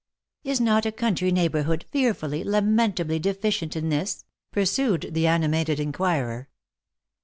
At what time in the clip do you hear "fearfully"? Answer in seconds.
1.91-2.43